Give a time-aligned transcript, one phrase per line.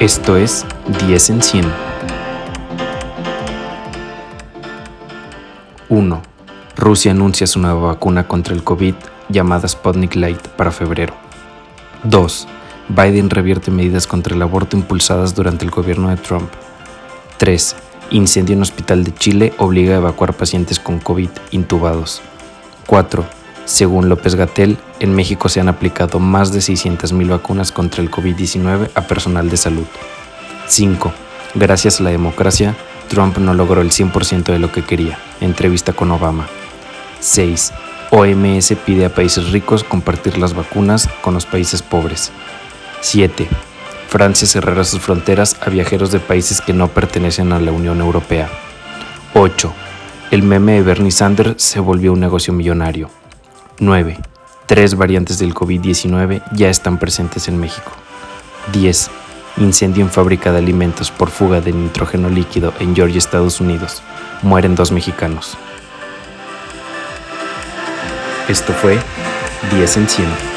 [0.00, 0.64] Esto es
[1.06, 1.72] 10 en 100.
[5.90, 6.22] 1.
[6.74, 8.94] Rusia anuncia su nueva vacuna contra el COVID
[9.28, 11.12] llamada Sputnik Light para febrero.
[12.04, 12.48] 2.
[12.88, 16.48] Biden revierte medidas contra el aborto impulsadas durante el gobierno de Trump.
[17.36, 17.76] 3.
[18.08, 22.22] Incendio en hospital de Chile obliga a evacuar pacientes con COVID intubados.
[22.86, 23.39] 4.
[23.70, 28.90] Según López Gatel, en México se han aplicado más de 600.000 vacunas contra el COVID-19
[28.96, 29.86] a personal de salud.
[30.66, 31.12] 5.
[31.54, 32.74] Gracias a la democracia,
[33.08, 35.20] Trump no logró el 100% de lo que quería.
[35.40, 36.48] Entrevista con Obama.
[37.20, 37.72] 6.
[38.10, 42.32] OMS pide a países ricos compartir las vacunas con los países pobres.
[43.02, 43.46] 7.
[44.08, 48.50] Francia cerrará sus fronteras a viajeros de países que no pertenecen a la Unión Europea.
[49.34, 49.72] 8.
[50.32, 53.19] El meme de Bernie Sanders se volvió un negocio millonario.
[53.80, 54.18] 9.
[54.66, 57.90] Tres variantes del COVID-19 ya están presentes en México.
[58.72, 59.10] 10.
[59.56, 64.02] Incendio en fábrica de alimentos por fuga de nitrógeno líquido en Georgia, Estados Unidos.
[64.42, 65.56] Mueren dos mexicanos.
[68.48, 68.98] Esto fue
[69.72, 70.49] 10 en 100.